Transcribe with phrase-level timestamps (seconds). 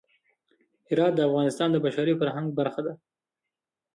[0.87, 2.93] هرات د افغانستان د بشري فرهنګ برخه ده.